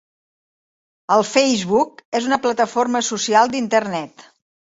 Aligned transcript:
El 1.15 1.25
Facebook 1.31 2.01
és 2.21 2.31
una 2.31 2.41
plataforma 2.47 3.03
social 3.11 3.53
d'internet. 3.55 4.27